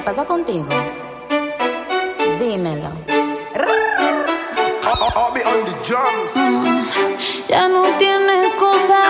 ¿qué 0.00 0.04
pasa 0.06 0.24
contigo? 0.24 0.66
Dímelo. 2.40 2.90
Ya 7.46 7.68
no 7.68 7.82
tienes 7.98 8.46
excusa. 8.46 9.02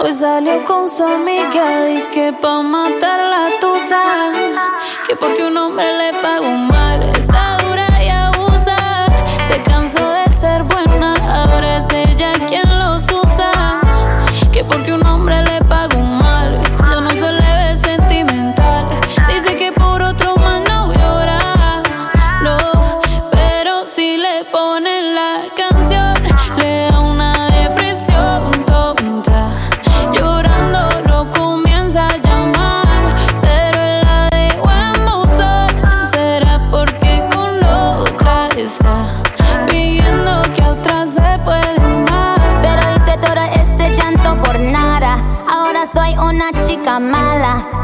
Hoy 0.00 0.12
salió 0.12 0.64
con 0.64 0.88
su 0.88 1.04
amiga. 1.04 1.84
Dice 1.86 2.10
que 2.10 2.32
pa' 2.32 2.62
matar 2.62 3.20
la 3.20 3.50
tusa. 3.60 4.02
Que 5.06 5.14
porque 5.14 5.44
un 5.44 5.56
hombre 5.56 5.86
le 5.96 6.12
pagó 6.20 6.50
mal. 6.50 7.02
Está 7.10 7.58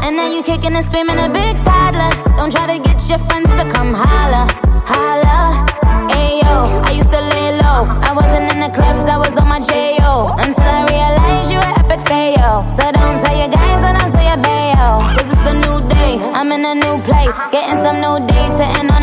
And 0.03 0.17
then 0.19 0.33
you 0.33 0.43
kicking 0.43 0.75
and 0.75 0.85
screaming 0.85 1.17
a 1.17 1.29
big 1.29 1.55
toddler. 1.63 2.11
Don't 2.35 2.51
try 2.51 2.67
to 2.67 2.77
get 2.83 2.99
your 3.07 3.19
friends 3.19 3.47
to 3.55 3.63
come 3.71 3.93
holla. 3.95 4.51
Holla. 4.83 5.63
Ayo, 6.11 6.83
I 6.83 6.91
used 6.91 7.09
to 7.09 7.21
lay 7.21 7.55
low. 7.63 7.87
I 8.03 8.11
wasn't 8.11 8.51
in 8.51 8.59
the 8.59 8.71
clubs, 8.75 9.07
I 9.09 9.17
was 9.17 9.31
on 9.39 9.47
my 9.47 9.59
J.O. 9.63 10.35
Until 10.43 10.67
I 10.67 10.83
realized 10.91 11.51
you 11.51 11.57
were 11.57 11.73
epic 11.79 12.01
fail. 12.03 12.67
So 12.75 12.83
don't 12.91 13.17
tell 13.23 13.37
your 13.37 13.47
guys 13.47 13.79
that 13.79 13.95
I'm 13.95 14.09
still 14.11 14.27
your 14.27 14.41
bayo. 14.43 14.99
Cause 15.15 15.29
it's 15.31 15.47
a 15.47 15.55
new 15.55 15.79
day, 15.87 16.19
I'm 16.35 16.51
in 16.51 16.65
a 16.65 16.75
new 16.75 16.99
place. 17.07 17.35
Getting 17.55 17.79
some 17.79 18.03
new 18.03 18.19
days, 18.27 18.51
sitting 18.59 18.91
on 18.91 19.02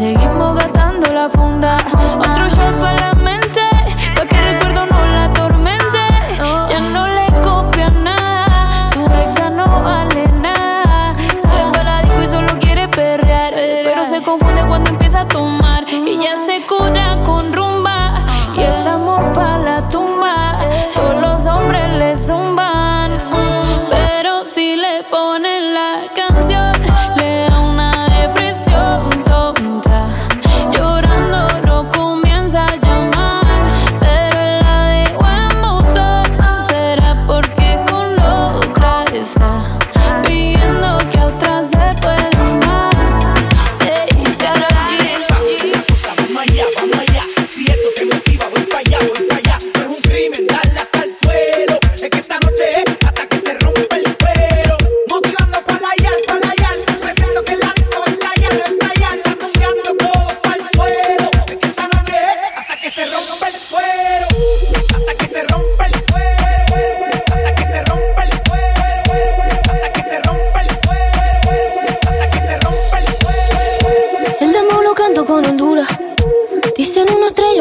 y 0.00 0.14
seguimos 0.14 0.39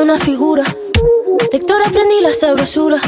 una 0.10 0.18
figura. 0.20 0.64
De 0.64 1.58
Héctor 1.58 1.82
aprendí 1.86 2.20
la 2.22 2.34
sabrosura. 2.34 3.00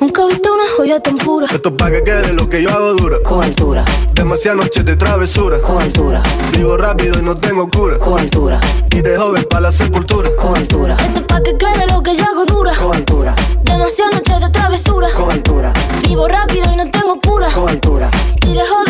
Nunca 0.00 0.22
he 0.22 0.26
visto 0.26 0.52
una 0.52 0.64
joya 0.76 1.00
tan 1.00 1.16
pura. 1.16 1.46
Esto 1.46 1.68
es 1.68 1.74
pa' 1.76 1.90
que 1.90 2.02
quede 2.02 2.32
lo 2.32 2.48
que 2.48 2.60
yo 2.60 2.70
hago 2.70 2.94
dura. 2.94 3.18
Con 3.24 3.44
altura, 3.44 3.84
Demasiadas 4.14 4.64
noches 4.64 4.84
de 4.84 4.96
travesura. 4.96 5.60
con 5.60 5.80
altura, 5.80 6.20
Vivo 6.52 6.76
rápido 6.76 7.20
y 7.20 7.22
no 7.22 7.36
tengo 7.38 7.68
cura. 7.70 7.98
con 8.00 8.18
altura, 8.18 8.60
Y 8.90 9.00
de 9.00 9.16
joven 9.16 9.44
para 9.48 9.60
la 9.62 9.72
sepultura. 9.72 10.28
con 10.34 10.56
altura, 10.56 10.96
Esto 11.06 11.20
es 11.20 11.26
pa' 11.26 11.40
que 11.40 11.56
quede 11.56 11.86
lo 11.92 12.02
que 12.02 12.16
yo 12.16 12.24
hago 12.24 12.44
dura. 12.46 12.72
con 12.74 12.96
altura, 12.96 13.36
Demasiadas 13.62 14.14
noches 14.16 14.40
de 14.40 14.50
travesura. 14.50 15.08
con 15.16 15.30
altura, 15.30 15.72
Vivo 16.02 16.26
rápido 16.26 16.72
y 16.72 16.76
no 16.76 16.90
tengo 16.90 17.20
cura. 17.20 17.48
con 17.52 17.68
altura, 17.68 18.10
Y 18.44 18.54
de 18.54 18.66
joven 18.66 18.87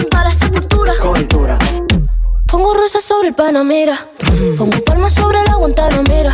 rosas 2.78 3.03
sobre 3.03 3.28
el 3.28 3.34
Panamera. 3.34 4.06
Pongo 4.56 4.78
palmas 4.84 5.12
sobre 5.12 5.39
la 5.44 5.56
Guantanamera. 5.56 6.33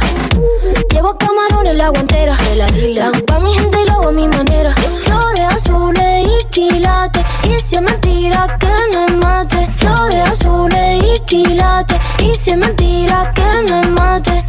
Llevo 0.90 1.16
camarones 1.16 1.74
la 1.74 1.88
guantera. 1.88 2.36
La 2.54 3.06
hago 3.06 3.24
pa' 3.24 3.38
mi 3.38 3.54
gente 3.54 3.78
y 3.82 3.86
lo 3.86 3.92
hago 3.94 4.08
a 4.08 4.12
mi 4.12 4.28
manera. 4.28 4.74
Flores 5.00 5.46
azules 5.48 6.28
y 6.28 6.46
quilates. 6.48 7.24
Y 7.44 7.60
si 7.60 7.76
es 7.76 7.80
mentira 7.80 8.58
que 8.60 8.72
me 8.94 9.16
mate. 9.16 9.68
Flores 9.72 10.28
azules 10.30 11.02
y 11.02 11.18
quilates. 11.24 11.98
Y 12.18 12.34
si 12.34 12.50
es 12.50 12.56
mentira 12.58 13.32
que 13.34 13.72
me 13.72 13.88
mate. 13.88 14.44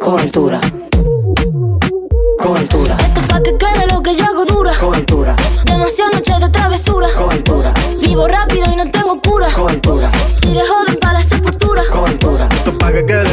Con 0.00 0.18
altura, 0.18 0.60
con 2.38 2.56
altura, 2.56 2.96
Esto 2.98 3.20
es 3.20 3.26
pa' 3.28 3.42
que 3.44 3.56
quede 3.56 3.86
lo 3.92 4.02
que 4.02 4.16
yo 4.16 4.31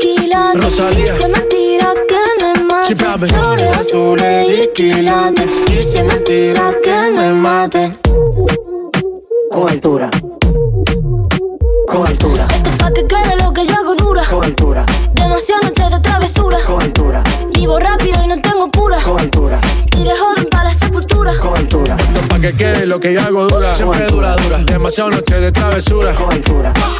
quilates. 0.00 0.62
Rosalía. 0.64 1.14
Es 1.16 1.28
mentira 1.28 1.92
que 2.08 2.44
me 2.44 2.64
mate. 2.64 2.94
Flores 3.28 3.76
azules 3.78 4.48
y 4.50 4.66
quilates. 4.74 5.50
Y 5.70 5.82
si 5.82 5.98
es 5.98 6.04
mentira 6.04 6.72
que 6.82 7.10
me 7.10 7.32
mate. 7.32 7.98
Con 9.50 9.70
altura, 9.70 10.10
con 11.86 12.06
altura, 12.06 12.48
Esto 12.52 12.70
es 12.70 12.76
pa' 12.76 12.92
que 12.92 13.06
quede 13.06 13.36
lo 13.44 13.52
que 13.52 13.64
yo 13.64 13.74
hago 13.76 13.94
dura. 13.94 14.24
con 14.28 14.42
altura, 14.44 14.84
Demasiadas 15.12 15.72
que 22.44 22.56
quede 22.56 22.84
lo 22.84 23.00
que 23.00 23.14
yo 23.14 23.22
hago 23.22 23.46
dura. 23.46 23.74
Siempre 23.74 24.04
dura, 24.06 24.36
dura. 24.36 24.58
Demasiado 24.58 25.10
noche 25.10 25.40
de 25.40 25.50
travesura. 25.50 26.14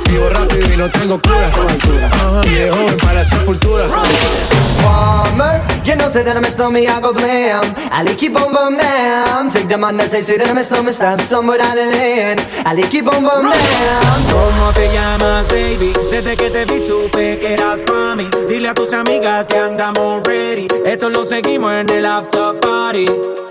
Vivo 0.08 0.29
rápido 0.31 0.73
y 0.73 0.76
no 0.79 0.88
tengo 0.88 1.20
cura. 1.20 1.49
Ajá, 1.49 2.41
Y 2.44 2.55
de 2.55 2.70
joven 2.73 2.96
para 2.96 3.14
la 3.14 3.25
sepultura. 3.25 3.85
Farmer, 4.82 5.61
you 5.85 5.96
know, 5.96 6.11
say 6.11 6.25
that 6.25 6.37
I 6.37 6.41
miss 6.41 6.58
me, 6.58 6.87
I 6.87 6.99
go 7.00 7.12
blam. 7.12 7.62
I 7.93 8.05
like 8.05 8.17
keep 8.17 8.35
on 8.37 8.55
bum 8.55 8.79
down. 8.79 9.50
Take 9.50 9.69
the 9.69 9.76
man 9.76 9.99
that 9.99 10.11
say, 10.11 10.23
say 10.23 10.38
that 10.38 10.49
I 10.49 10.55
miss 10.55 10.70
me, 10.70 10.93
stop 10.93 11.20
somewhere 11.20 11.58
down 11.58 11.76
the 11.76 11.93
lane. 11.93 12.38
I 12.64 12.73
like 12.73 12.90
keep 12.90 13.06
on 13.06 13.23
bum 13.23 13.43
down. 13.43 14.25
¿Cómo 14.32 14.73
te 14.73 14.90
llamas, 14.94 15.47
baby? 15.49 15.93
Desde 16.11 16.37
que 16.38 16.50
te 16.50 16.64
vi 16.64 16.81
supe 16.81 17.38
que 17.38 17.52
eras 17.52 17.81
pa' 17.81 18.17
mí. 18.17 18.31
Dile 18.49 18.69
a 18.69 18.75
tus 18.75 18.94
amigas 18.94 19.47
que 19.47 19.58
andamos 19.58 20.23
ready. 20.25 20.69
Esto 20.87 21.11
lo 21.11 21.25
seguimos 21.26 21.75
en 21.75 21.90
el 21.90 22.06
after 22.06 22.58
party. 22.61 23.44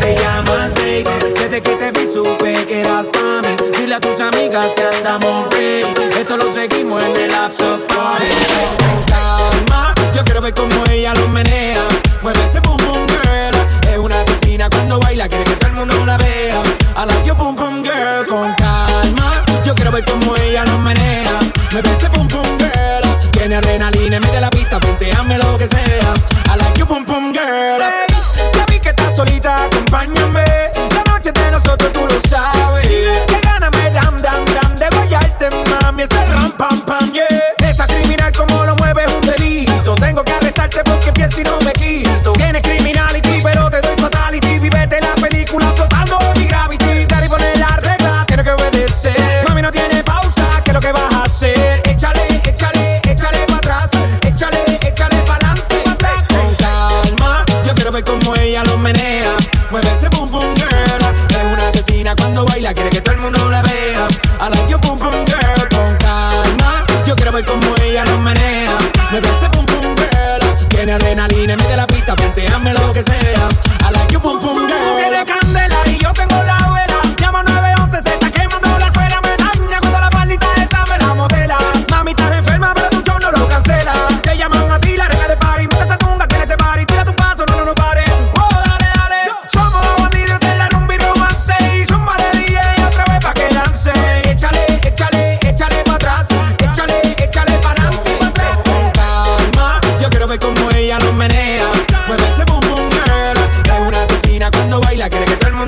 ¿Cómo 0.00 0.14
te 0.14 0.20
llamas, 0.20 0.74
baby? 0.74 1.34
Desde 1.34 1.62
que 1.62 1.76
te 1.76 1.92
vi 1.92 2.08
supe 2.08 2.66
que 2.66 2.80
eras 2.80 3.06
pa' 3.08 3.42
mí. 3.42 3.56
Dile 3.76 3.94
a 3.94 4.00
tus 4.00 4.20
amigas 4.20 4.66
que 4.74 4.82
andamos 4.82 5.50
ready. 5.50 5.84
Esto 6.18 6.36
lo 6.36 6.52
seguimos 6.52 7.02
en 7.02 7.16
el 7.16 7.34
after 7.34 7.86
party. 7.86 8.24
Calma, 9.06 9.94
yo 10.14 10.24
quiero 10.24 10.40
ver 10.40 10.54
cómo 10.54 10.84
ella 10.90 11.14
lo 11.14 11.28
menea. 11.28 11.86
Mueve 12.22 12.40
ese 12.46 12.60
boom 12.60 12.78
boom 12.78 13.06
girl. 13.06 13.90
Es 13.90 13.98
una 13.98 14.20
asesina 14.22 14.70
cuando 14.70 14.98
baila, 15.00 15.28
quiere 15.28 15.44
que 15.44 15.56
todo 15.56 15.70
el 15.70 15.76
mundo 15.76 16.06
la 16.06 16.16
vea. 16.16 16.62
I 16.96 17.06
like 17.06 17.26
your 17.26 17.36
boom 17.36 17.56
boom 17.56 17.82
girl. 17.82 18.26
Con 18.26 18.54
calma, 18.54 19.44
yo 19.64 19.74
quiero 19.74 19.90
ver 19.92 20.04
cómo 20.04 20.34
ella 20.36 20.64
lo 20.64 20.78
menea. 20.78 21.38
Mueve 21.72 21.90
ese 21.90 22.08
boom 22.08 22.28
boom 22.28 22.58
girl. 22.58 23.30
Tiene 23.32 23.56
adrenalina 23.56 24.18
de 24.18 24.40
la 24.40 24.50
pista, 24.50 24.80
penteame 24.80 25.36
lo 25.36 25.58
que 25.58 25.66
sea. 25.66 26.14
I 26.54 26.58
like 26.58 26.78
your 26.78 26.86
boom 26.88 27.04
boom 27.04 27.32
girl. 27.32 28.09
Solita, 29.20 29.64
acompáñame. 29.64 30.44
La 30.94 31.12
noche 31.12 31.30
de 31.32 31.50
nosotros 31.50 31.92
tú 31.92 32.00
lo 32.06 32.20
sabes. 32.28 32.86
Que 32.86 33.40
gana 33.42 33.70
me 33.70 33.90
dam 33.90 34.16
dam 34.16 34.44
dam 34.46 34.74
de 34.76 34.88
guayarte, 34.96 35.50
mami. 35.82 36.02
Ese 36.02 36.26
ram 36.26 36.50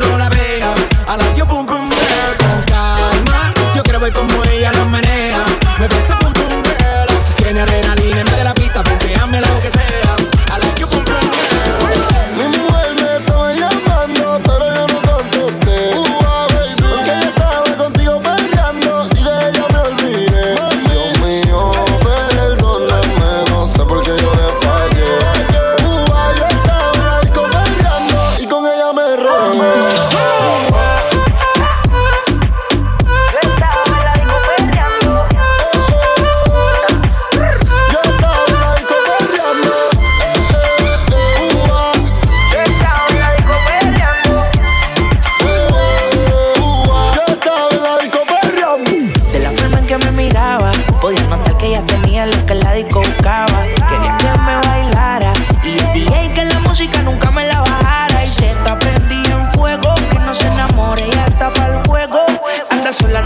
quiere 0.02 0.28
que 0.28 0.31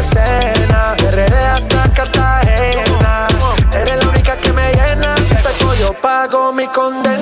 escena. 0.00 0.96
Te 0.96 1.36
hasta 1.36 1.92
Cartagena. 1.92 3.26
Eres 3.72 4.04
la 4.04 4.08
única 4.08 4.36
que 4.36 4.52
me 4.52 4.72
llena. 4.72 5.16
Si 5.18 5.34
peco, 5.34 5.74
yo 5.74 5.92
pago 5.92 6.52
mi 6.52 6.66
condena. 6.68 7.19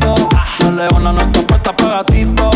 bonito. 0.00 0.28
Dale 0.58 0.88
una 0.94 1.12
nota 1.12 1.40
puesta 1.42 1.72
pa' 1.76 1.88
gatito. 1.88 2.50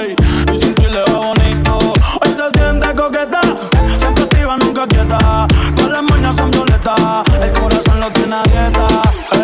Ey, 0.00 0.14
y 0.52 0.86
le 0.92 1.02
va 1.12 1.18
bonito. 1.18 1.78
Hoy 2.20 2.34
se 2.36 2.58
siente 2.58 2.94
coqueta, 2.94 3.40
siempre 3.98 4.24
activa, 4.24 4.56
nunca 4.58 4.86
quieta. 4.86 5.46
Todas 5.76 5.92
las 5.92 6.02
mañanas 6.02 6.36
son 6.36 6.50
violetas, 6.50 7.24
el 7.40 7.52
corazón 7.52 8.00
lo 8.00 8.10
tiene 8.12 8.34
a 8.34 8.42
dieta. 8.42 8.86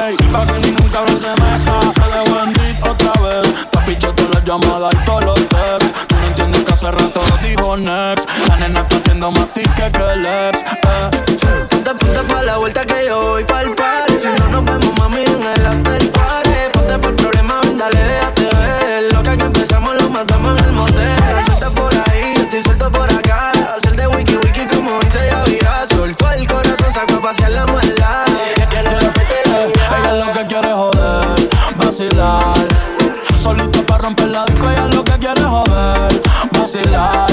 Ey, 0.07 0.17
pa' 0.33 0.47
que 0.47 0.59
ningún 0.59 0.89
cabrón 0.89 1.19
se 1.19 1.31
mesa. 1.31 1.81
Sale 1.93 2.31
bendito 2.31 2.91
otra 2.91 3.13
vez. 3.23 3.67
Papi, 3.73 3.97
yo 3.99 4.13
todas 4.13 4.35
las 4.35 4.45
llamadas 4.45 4.95
y 4.95 5.05
todos 5.05 5.25
los 5.25 5.49
texts. 5.49 6.07
Tú 6.09 6.17
no 6.17 6.27
entiendes 6.27 6.65
que 6.65 6.73
hace 6.73 6.91
rato 6.91 7.21
dijo 7.43 7.77
next. 7.77 8.29
La 8.49 8.57
nena 8.57 8.81
está 8.81 8.97
haciendo 8.97 9.31
más 9.33 9.49
tique 9.49 9.91
que 9.93 10.13
el 10.13 10.27
ex. 10.27 10.61
Eh. 10.63 11.11
Ponte, 11.71 11.95
ponte 11.95 12.23
pa' 12.33 12.43
la 12.43 12.57
vuelta 12.59 12.85
que 12.85 13.07
yo 13.07 13.21
voy 13.23 13.45
pa'l 13.45 13.75
party. 13.75 14.15
Si 14.21 14.29
no 14.41 14.49
nos 14.49 14.65
vemos, 14.65 14.99
mami, 14.99 15.25
en 15.25 15.43
el 15.43 15.67
hotel 15.67 15.98
dale, 17.79 18.03
déjate 18.03 18.49
ver. 18.57 19.13
Lo 19.13 19.23
que 19.23 19.31
aquí 19.31 19.45
empezamos 19.45 19.95
lo 20.03 20.11
matamos 20.11 20.59
en 20.59 20.65
el 20.65 20.73
motel. 20.73 21.17
Tú 21.47 21.53
estás 21.53 21.73
por 21.73 21.95
ahí, 21.95 22.35
estoy 22.37 22.63
suelto 22.63 22.91
por 22.91 23.11
acá. 23.13 23.53
Hacer 23.77 23.97
de 23.97 24.07
wiki 24.09 24.37
wiki 24.37 24.67
como 24.67 24.99
dice 25.01 25.29
ya 25.31 25.45
virá. 25.45 25.87
Soltó 25.87 26.31
el 26.33 26.47
corazón, 26.47 26.93
sacó 26.93 27.15
a 27.15 27.21
pasear 27.21 27.51
la 27.53 27.67
maldad. 27.67 28.25
Ella 28.57 30.13
lo 30.13 30.33
que 30.33 30.47
quiere 30.47 30.73
joder, 30.73 31.49
vacilar. 31.77 32.69
Solito 33.41 33.83
para 33.87 34.03
romper 34.03 34.29
la 34.29 34.45
disco, 34.45 34.71
ella 34.71 34.89
lo 34.89 35.05
que 35.05 35.13
quiere 35.13 35.43
joder, 35.43 36.23
vacilar. 36.53 37.28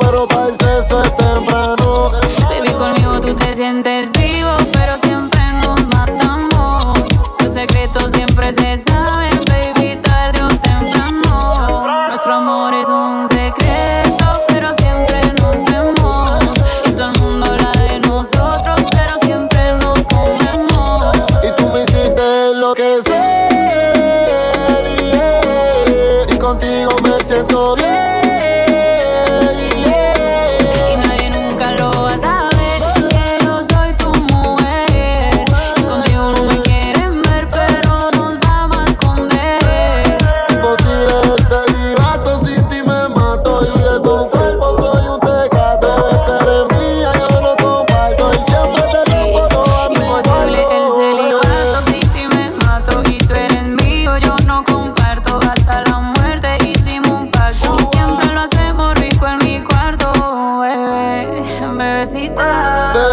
pero 0.00 0.26
para 0.28 0.48
irse 0.50 0.78
eso 0.84 1.02
es 1.02 1.16
temprano. 1.16 2.10
Baby, 2.48 2.72
conmigo 2.78 3.20
tú 3.20 3.34
te 3.34 3.54
sientes 3.54 4.10
vivo, 4.12 4.50
pero 4.72 4.96
siempre 5.02 5.40
nos 5.64 5.86
matamos. 5.88 6.98
Tus 7.38 7.52
secretos 7.52 8.12
siempre 8.12 8.52
se 8.52 8.76
saben. 8.76 9.31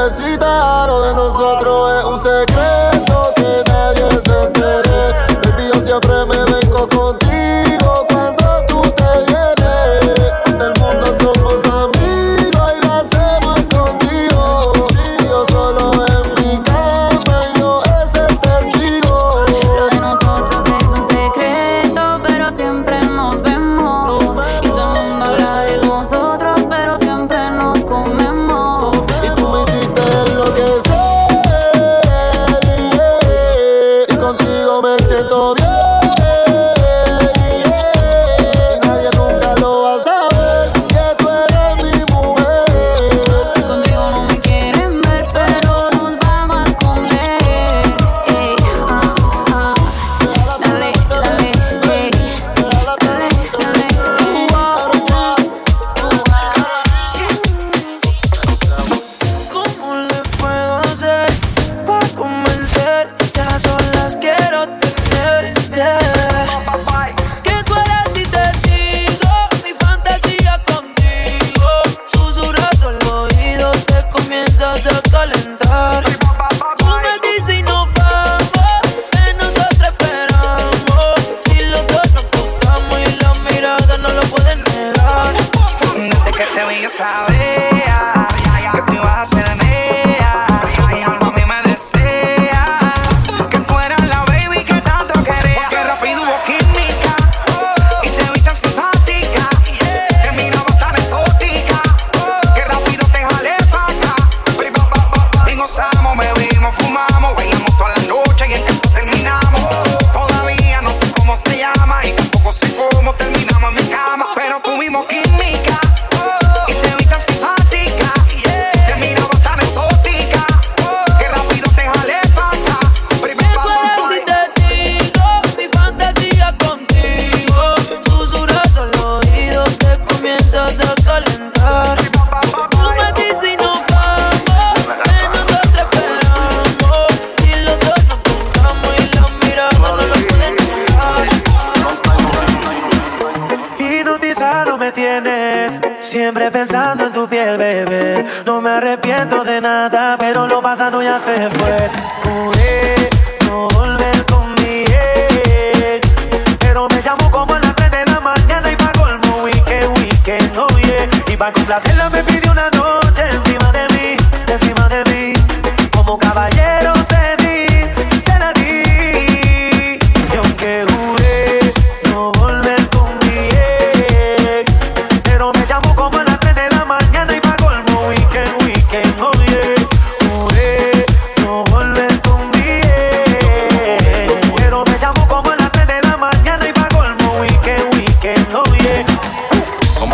necesitas. 0.10 0.88
Lo 0.88 1.01
de 1.01 1.13
nosotros 1.13 2.00
es 2.00 2.06
un 2.06 2.20
secreto. 2.20 2.68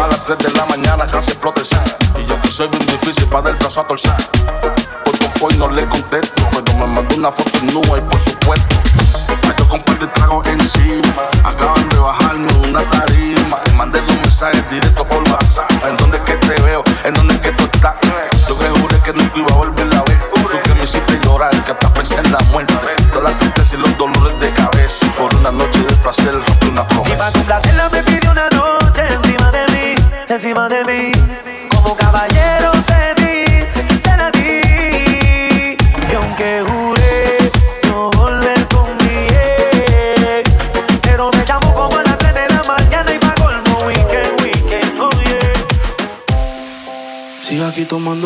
A 0.01 0.08
las 0.08 0.25
3 0.25 0.38
de 0.38 0.51
la 0.53 0.65
mañana 0.65 1.08
casi 1.08 1.31
explota 1.31 1.62
el. 1.62 2.21
Y 2.21 2.25
yo 2.27 2.41
que 2.41 2.49
soy 2.49 2.67
bien 2.67 2.86
difícil 2.86 3.25
para 3.27 3.49
del 3.49 3.55
brazo 3.55 3.81
a 3.81 3.88
torcer. 3.88 4.13
Por 5.03 5.17
poco 5.17 5.53
y 5.53 5.58
no 5.58 5.69
le 5.69 5.88
contesto, 5.88 6.43
pero 6.51 6.77
me 6.77 6.88
mandó 6.88 7.15
una 7.15 7.31
foto 7.31 7.58
en 7.60 7.73
nua 7.73 7.97
y 7.97 8.01
por 8.01 8.19
supuesto. 8.19 8.75
Me 9.47 9.53
tocó 9.53 9.75
un 9.75 9.84
par 9.84 9.99
de 9.99 10.08
tragos 10.08 10.47
encima. 10.47 11.13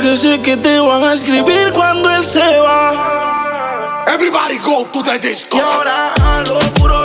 Porque 0.00 0.16
sé 0.16 0.40
que 0.40 0.56
te 0.56 0.80
van 0.80 1.04
a 1.04 1.12
escribir 1.12 1.74
cuando 1.74 2.08
él 2.08 2.24
se 2.24 2.40
va. 2.58 4.02
Everybody 4.06 4.56
go 4.56 4.86
to 4.86 5.02
the 5.02 5.18
disco. 5.18 5.58
Y 5.58 5.60
ahora 5.60 6.14
algo 6.38 6.58
puro 6.76 6.99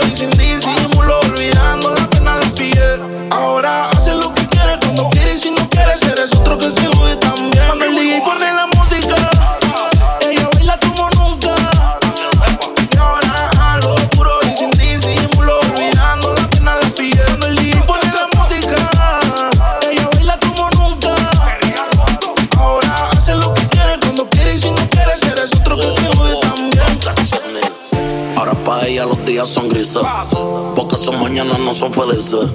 son 29.46 29.68
grises. 29.68 30.02
Porque 30.74 30.96
sus 30.96 31.16
mañanas 31.16 31.58
no 31.58 31.72
son 31.72 31.92
felices. 31.92 32.50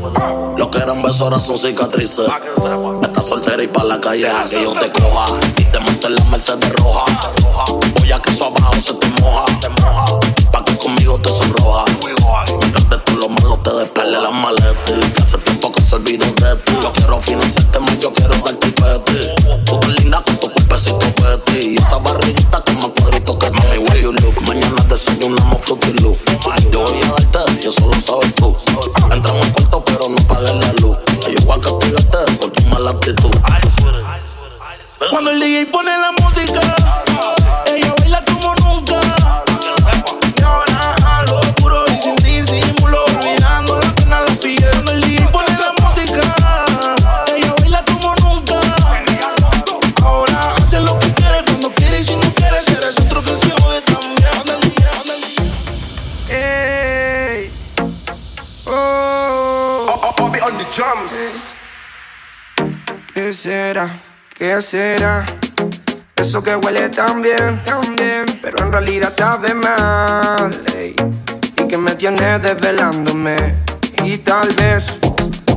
Lo 0.58 0.69
que 0.69 0.80
eran 0.80 1.01
besos 1.01 1.21
ahora 1.21 1.39
son 1.39 1.58
cicatrices. 1.58 2.27
Estás 3.01 3.25
soltera 3.25 3.63
y 3.63 3.67
pa' 3.67 3.84
la 3.84 3.99
calle 3.99 4.30
que 4.49 4.63
yo 4.63 4.73
te 4.73 4.91
coja. 4.91 5.25
Y 5.58 5.63
te 5.65 5.80
monte 5.80 6.08
en 6.08 6.15
la 6.15 6.23
Mercedes 6.25 6.73
roja. 6.73 7.06
Voy 7.99 8.12
a 8.12 8.21
que 8.21 8.32
eso 8.32 8.54
Eso 64.63 66.43
que 66.43 66.56
huele 66.56 66.89
tan 66.89 67.19
bien, 67.19 67.60
tan 67.65 67.95
pero 68.43 68.63
en 68.63 68.71
realidad 68.71 69.12
sabe 69.12 69.56
mal. 69.56 70.63
ey. 70.76 70.95
Y 71.58 71.67
que 71.67 71.78
me 71.80 71.95
tienes 71.95 72.43
desvelándome. 72.43 73.56
Y 74.04 74.19
tal 74.19 74.50
vez 74.54 74.86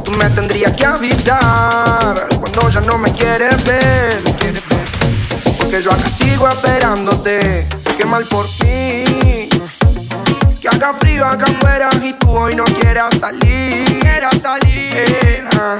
tú 0.02 0.10
me 0.12 0.30
tendrías 0.30 0.72
que 0.72 0.86
avisar 0.86 2.28
cuando 2.40 2.70
ya 2.70 2.80
no 2.80 2.96
me 2.96 3.12
quieres 3.12 3.62
ver. 3.64 4.22
Porque 5.58 5.82
yo 5.82 5.92
acá 5.92 6.08
sigo 6.08 6.48
esperándote. 6.48 7.66
Qué 7.98 8.06
mal 8.06 8.24
por 8.24 8.46
mí. 8.64 9.50
Que 10.62 10.68
haga 10.68 10.94
frío 10.94 11.26
acá 11.26 11.44
afuera 11.44 11.90
y 12.02 12.14
tú 12.14 12.30
hoy 12.30 12.56
no 12.56 12.64
quieras 12.64 13.14
salir. 13.20 13.98
Quieras 14.00 14.40
salir. 14.40 15.44
Ah. 15.60 15.78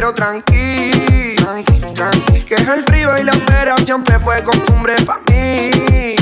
Pero 0.00 0.14
tranqui, 0.14 1.36
tranqui, 1.36 1.78
tranqui 1.94 2.40
Que 2.46 2.54
el 2.54 2.82
frío 2.84 3.18
y 3.18 3.22
la 3.22 3.32
espera 3.32 3.76
siempre 3.84 4.18
fue 4.18 4.42
costumbre 4.42 4.94
pa' 5.04 5.20
mí. 5.28 6.16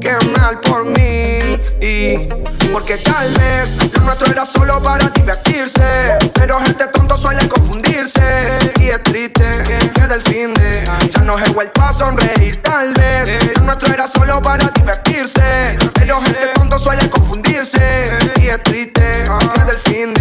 Qué 0.00 0.16
mal 0.38 0.58
por 0.60 0.86
mí 0.86 1.60
y 1.78 2.26
Porque 2.72 2.96
tal 2.96 3.28
vez 3.34 3.76
lo 3.92 4.00
nuestro 4.00 4.32
era 4.32 4.46
solo 4.46 4.82
para 4.82 5.10
divertirse. 5.10 6.16
Pero 6.32 6.58
gente 6.60 6.86
tonto 6.86 7.18
suele 7.18 7.46
confundirse 7.48 8.58
Y 8.80 8.88
es 8.88 9.02
triste 9.02 9.44
que 9.92 10.06
del 10.06 10.22
fin 10.22 10.54
de 10.54 10.88
Ya 11.14 11.20
no 11.20 11.38
he 11.38 11.50
vuelto 11.50 11.82
a 11.82 11.92
sonreír 11.92 12.56
Tal 12.62 12.94
vez 12.94 13.58
lo 13.58 13.64
nuestro 13.64 13.92
era 13.92 14.06
solo 14.06 14.40
para 14.40 14.70
divertirse. 14.70 15.76
Pero 15.92 16.18
gente 16.22 16.46
tonto 16.54 16.78
suele 16.78 17.10
confundirse 17.10 18.08
Y 18.40 18.48
es 18.48 18.62
triste 18.62 19.26
que 19.54 19.64
del 19.66 19.78
fin 19.80 20.14
de 20.14 20.17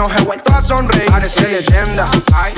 Ya 0.00 0.06
no 0.06 0.14
he 0.14 0.22
vuelto 0.22 0.54
a 0.54 0.62
sonreír. 0.62 1.10
Parece 1.10 1.46
leyenda. 1.46 2.08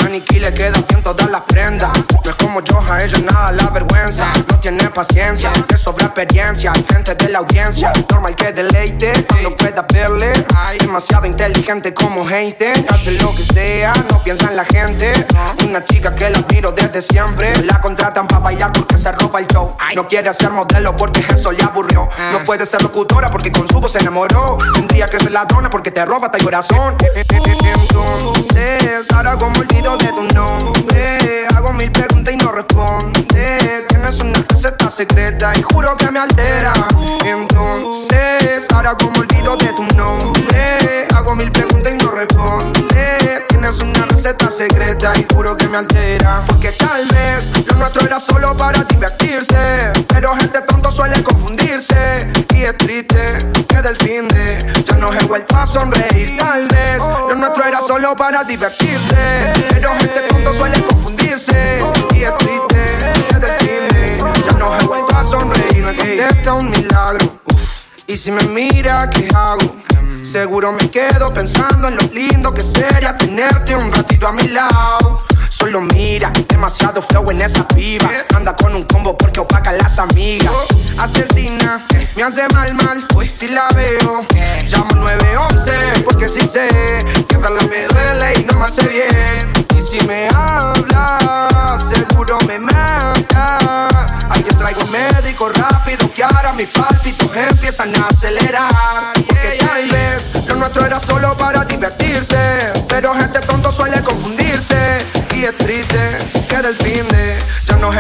Maniquí 0.05 0.39
le 0.39 0.55
queda 0.55 0.81
bien 0.89 1.03
todas 1.03 1.29
las 1.29 1.41
prendas 1.41 1.91
No 2.25 2.31
es 2.31 2.37
como 2.37 2.61
yo, 2.63 2.81
a 2.89 3.03
ella 3.03 3.19
nada 3.19 3.53
la 3.53 3.71
vergüenza. 3.71 4.33
No 4.49 4.59
tiene 4.61 4.89
paciencia, 4.91 5.53
te 5.67 5.77
sobra 5.77 6.07
experiencia 6.07 6.71
Al 6.71 6.85
frente 6.85 7.15
de 7.15 7.29
la 7.31 7.41
audiencia. 7.41 7.93
Normal 8.11 8.37
que 8.37 8.53
deleite 8.53 9.13
cuando 9.29 9.57
pueda 9.57 9.85
verle. 9.93 10.33
Ay, 10.57 10.79
demasiado 10.79 11.27
inteligente 11.27 11.93
como 11.93 12.29
Einstein 12.29 12.87
Hace 12.89 13.13
lo 13.21 13.35
que 13.35 13.43
sea, 13.43 13.93
no 14.11 14.23
piensa 14.23 14.51
en 14.51 14.57
la 14.57 14.65
gente. 14.65 15.13
Una 15.67 15.85
chica 15.85 16.15
que 16.15 16.31
la 16.31 16.39
admiro 16.39 16.71
desde 16.73 17.03
siempre. 17.03 17.53
La 17.65 17.81
contratan 17.81 18.29
para 18.29 18.41
bailar 18.41 18.73
porque 18.73 18.97
se 18.97 19.11
roba 19.11 19.41
el 19.41 19.47
show. 19.49 19.77
No 19.97 20.07
quiere 20.07 20.33
ser 20.33 20.51
modelo 20.51 20.97
porque 20.97 21.25
eso 21.29 21.51
le 21.51 21.63
aburrió. 21.65 22.09
No 22.31 22.39
puede 22.45 22.67
ser 22.67 22.83
locutora 22.83 23.31
porque 23.31 23.51
con 23.51 23.67
su 23.67 23.81
voz 23.81 23.93
se 23.93 23.99
enamoró. 23.99 24.59
Tendría 24.75 25.09
que 25.09 25.19
ser 25.19 25.33
ladrona 25.33 25.71
porque 25.71 25.91
te 25.91 26.05
roba 26.05 26.27
hasta 26.27 26.39
el 26.39 26.45
corazón. 26.45 26.97
Entonces, 27.17 29.11
ahora 29.13 29.37
como 29.37 29.59
olvido 29.59 29.97
de 29.97 30.07
tu 30.09 30.23
nombre. 30.35 31.47
Hago 31.55 31.73
mil 31.73 31.91
preguntas 32.13 32.35
y 32.35 32.37
no 32.37 32.53
responde. 32.53 33.87
Tienes 33.89 34.21
una 34.21 34.33
receta 34.49 34.91
secreta 34.91 35.53
y 35.57 35.63
juro 35.63 35.97
que 35.97 36.11
me 36.11 36.21
altera. 36.21 36.73
Entonces, 37.25 38.67
ahora 38.75 38.95
como 38.97 39.21
olvido 39.21 39.57
de 39.57 39.73
tu 39.73 39.85
nombre 39.97 41.07
Hago 41.15 41.35
mil 41.35 41.51
preguntas 41.51 41.93
y 41.93 42.05
no 42.05 42.11
responde 42.11 43.52
Tienes 43.63 43.81
una 43.81 44.07
receta 44.07 44.51
secreta 44.51 45.13
y 45.17 45.25
juro 45.33 45.57
que 45.57 45.69
me 45.69 45.79
altera. 45.79 46.43
Porque 46.49 46.73
tal 46.73 47.07
vez 47.07 47.53
lo 47.69 47.77
nuestro 47.77 48.05
era 48.05 48.19
solo 48.19 48.57
para 48.57 48.83
divertirse 48.83 49.93
Pero 50.09 50.35
gente 50.35 50.63
tonto 50.63 50.91
suele 50.91 51.23
confundirse 51.23 52.27
Y 52.57 52.63
es 52.63 52.77
triste 52.77 53.39
que 53.69 53.81
del 53.81 53.95
fin 53.95 54.27
de 54.27 54.83
Ya 54.85 54.97
no 54.97 55.15
he 55.15 55.25
vuelto 55.27 55.57
a 55.57 55.65
sonreír. 55.65 56.37
Tal 56.37 56.67
vez 56.67 56.99
lo 56.99 57.37
nuestro 57.37 57.65
era 57.65 57.81
solo 57.81 58.17
para 58.17 58.43
divertirse 58.43 59.53
Pero 59.71 59.91
gente 59.97 60.23
tonto 60.29 60.53
suele 60.55 60.83
confundirse 60.83 61.85
Y 62.17 62.25
es 62.25 62.39
triste 62.39 63.13
que 63.29 63.39
del 63.39 63.53
fin 63.61 63.89
de 63.91 64.43
Ya 64.45 64.59
no 64.59 64.77
he 64.77 64.83
vuelto 64.83 65.17
a 65.17 65.23
sonreír. 65.23 65.85
Me 65.85 65.95
contesta 65.95 66.55
un 66.55 66.69
milagro. 66.69 67.39
Y 68.09 68.17
si 68.17 68.33
me 68.33 68.43
mira, 68.43 69.09
¿qué 69.09 69.29
hago? 69.33 69.77
Seguro 70.33 70.73
me 70.73 70.91
quedo 70.91 71.31
pensando 71.35 71.89
en 71.89 71.97
lo 71.97 72.03
lindo 72.11 72.55
que 72.55 72.63
sería 72.63 73.15
tenerte 73.15 73.77
un 73.77 73.93
ratito 73.93 74.29
a 74.29 74.33
mi 74.33 74.49
lado. 74.49 75.23
Solo 75.63 75.81
mira, 75.81 76.33
demasiado 76.49 77.01
flow 77.01 77.31
en 77.31 77.41
esa 77.41 77.67
piba. 77.69 78.11
Anda 78.35 78.57
con 78.57 78.75
un 78.75 78.83
combo 78.83 79.17
porque 79.17 79.39
opaca 79.39 79.71
las 79.71 79.97
amigas. 79.97 80.53
Asesina, 80.99 81.81
me 82.17 82.25
hace 82.25 82.49
mal, 82.53 82.75
mal. 82.75 83.07
Si 83.33 83.47
la 83.47 83.69
veo, 83.69 84.27
llamo 84.67 84.95
911 84.97 85.71
porque 86.03 86.29
sí 86.29 86.41
sé 86.41 86.67
que 87.29 87.37
verla 87.37 87.63
me 87.71 87.87
duele 87.87 88.41
y 88.41 88.45
no 88.45 88.59
me 88.59 88.65
hace 88.65 88.89
bien. 88.89 89.53
Y 89.79 89.83
si 89.83 90.05
me 90.05 90.27
habla, 90.35 91.79
seguro 91.95 92.39
me 92.49 92.59
mata. 92.59 93.87
Alguien 94.31 94.59
traigo 94.59 94.81
un 94.81 94.91
médico 94.91 95.49
rápido 95.49 96.11
que 96.13 96.25
ahora 96.25 96.53
mis 96.55 96.71
pálpitos 96.71 97.31
empiezan 97.37 97.95
a 98.03 98.09
acelerar. 98.09 99.13
Porque 99.15 99.59
tal 99.61 99.89
vez 99.91 100.45
lo 100.49 100.57
nuestro 100.57 100.85
era 100.85 100.99
solo 100.99 101.37
para 101.37 101.65
divertirse. 101.65 102.73
Pero 102.89 103.15
gente 103.15 103.39
tonto 103.39 103.71
suele 103.71 104.03
confundirse. 104.03 105.22
Y 105.43 105.45
es 105.45 105.59
triste 105.59 106.19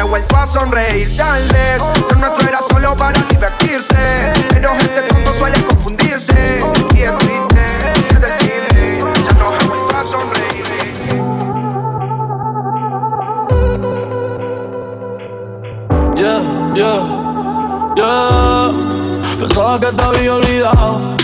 vuelto 0.04 0.36
a 0.36 0.46
sonreír 0.46 1.16
tal 1.16 1.42
vez 1.48 1.82
Lo 2.10 2.16
nuestro 2.16 2.48
era 2.48 2.60
solo 2.70 2.96
para 2.96 3.20
divertirse 3.22 4.32
Pero 4.50 4.70
gente 4.76 5.02
tonto 5.08 5.32
suele 5.32 5.60
confundirse 5.64 6.60
Y 6.94 7.02
es 7.02 7.18
triste 7.18 7.64
desde 8.20 8.26
el 8.26 8.64
fin 8.68 9.06
Ya 9.26 9.32
no 9.40 9.54
he 9.54 9.64
vuelto 9.64 9.96
a 9.96 10.04
sonreír 10.04 10.64
Yeah, 16.14 16.42
yeah, 16.76 17.94
yeah. 17.96 18.72
Pensaba 19.40 19.80
que 19.80 19.86
te 19.86 20.02
había 20.04 20.34
olvidado. 20.34 21.16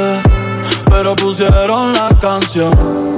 Eh, 0.00 0.22
pero 0.88 1.14
pusieron 1.16 1.92
la 1.92 2.08
canción. 2.18 3.17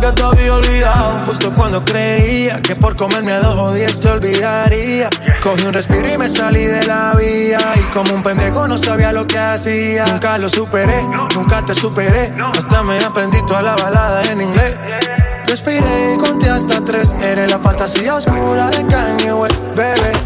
Que 0.00 0.12
te 0.12 0.22
había 0.22 0.52
olvidado. 0.52 1.20
Justo 1.24 1.52
cuando 1.54 1.82
creía 1.82 2.60
que 2.60 2.76
por 2.76 2.96
comerme 2.96 3.32
a 3.32 3.40
dos 3.40 3.56
o 3.56 3.72
diez 3.72 3.98
te 3.98 4.08
olvidaría. 4.08 5.08
Cogí 5.42 5.64
un 5.64 5.72
respiro 5.72 6.12
y 6.12 6.18
me 6.18 6.28
salí 6.28 6.64
de 6.64 6.84
la 6.86 7.14
vía. 7.14 7.58
Y 7.76 7.82
como 7.94 8.12
un 8.12 8.22
pendejo 8.22 8.68
no 8.68 8.76
sabía 8.76 9.10
lo 9.12 9.26
que 9.26 9.38
hacía. 9.38 10.04
Nunca 10.06 10.36
lo 10.36 10.50
superé, 10.50 11.02
nunca 11.34 11.64
te 11.64 11.74
superé. 11.74 12.30
Hasta 12.58 12.82
me 12.82 12.98
aprendí 12.98 13.38
toda 13.46 13.62
la 13.62 13.74
balada 13.74 14.22
en 14.24 14.42
inglés. 14.42 14.74
Respiré 15.46 16.14
y 16.14 16.18
conté 16.18 16.50
hasta 16.50 16.84
tres. 16.84 17.14
Eres 17.22 17.50
la 17.50 17.58
fantasía 17.58 18.16
oscura 18.16 18.68
de 18.68 18.86
Kanye 18.86 19.32
West, 19.32 19.56
bebé. 19.74 20.25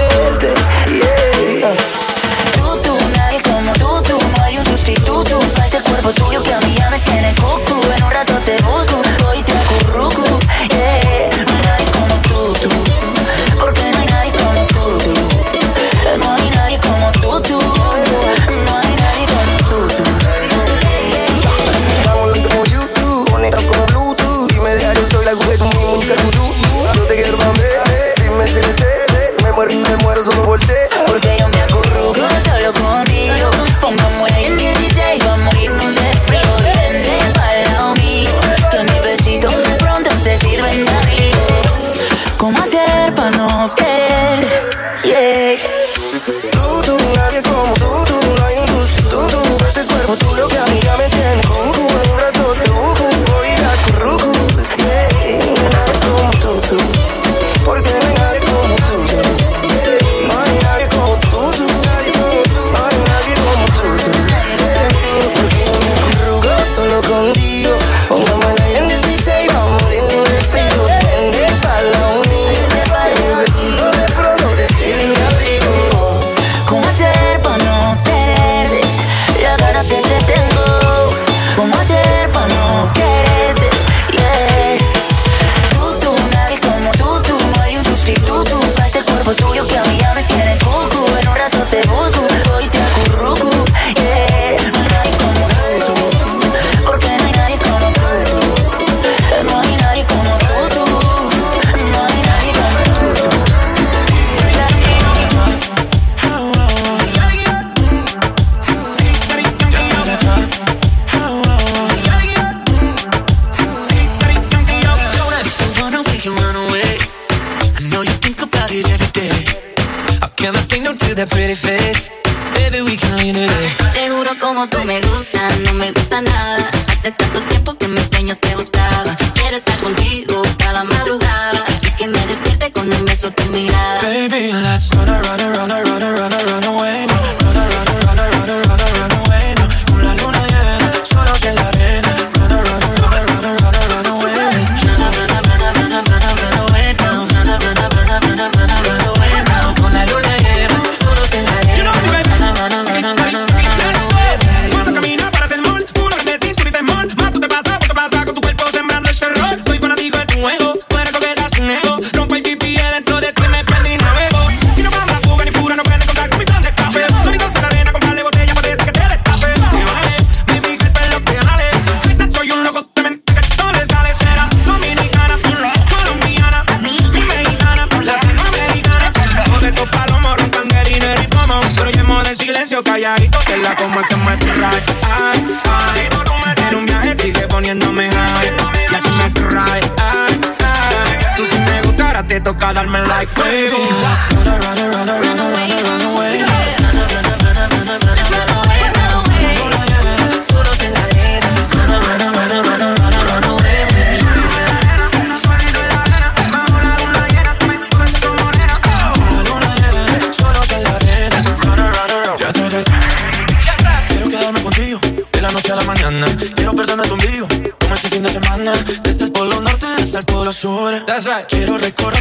Quiero 221.47 221.77
recorrerte 221.77 222.20